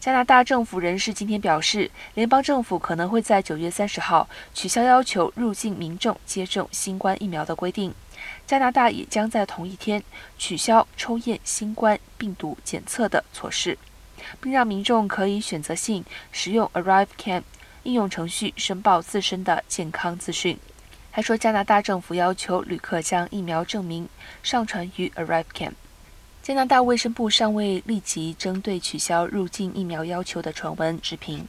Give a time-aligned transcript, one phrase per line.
[0.00, 7.92] 加拿大政府人士今天表示，联邦政府可能会在九月三十号取消要求入境民众接种新冠疫苗的规定。
[8.46, 10.00] 加拿大也将在同一天
[10.38, 13.76] 取消抽验新冠病毒检测的措施，
[14.40, 17.42] 并让民众可以选择性使用 ArriveCan
[17.82, 20.56] 应用程序申报自身的健康资讯。
[21.10, 24.08] 还说，加拿大政府要求旅客将疫苗证明
[24.44, 25.72] 上传于 ArriveCan。
[26.48, 31.46] 加拿大卫生部尚未立即针对取消入境疫苗要求的传闻置评。